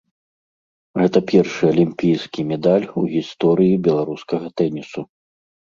Гэта 1.01 1.21
першы 1.31 1.63
алімпійскі 1.73 2.47
медаль 2.53 2.89
у 3.03 3.05
гісторыі 3.15 3.79
беларускага 3.91 4.47
тэнісу. 4.61 5.01